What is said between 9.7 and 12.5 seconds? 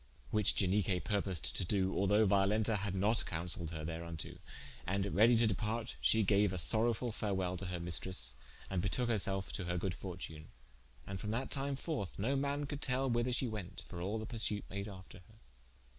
good fortune: and from that time forth, no